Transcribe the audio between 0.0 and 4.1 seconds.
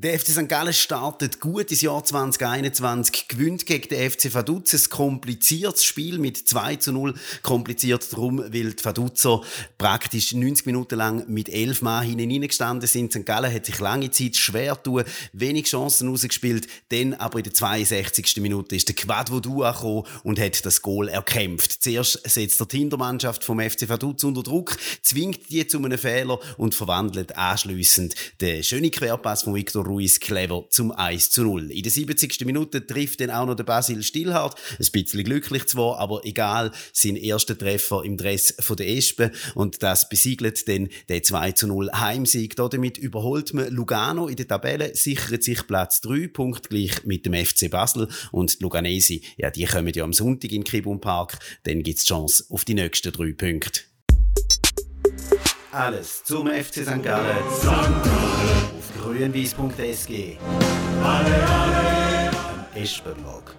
Der FC St. Gallen startet gut ins Jahr 2021, gewinnt gegen den